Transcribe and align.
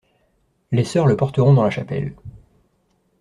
Les 0.71 0.83
soeurs 0.83 1.05
le 1.05 1.15
porteront 1.15 1.53
dans 1.53 1.63
la 1.63 1.69
chapelle. 1.69 2.15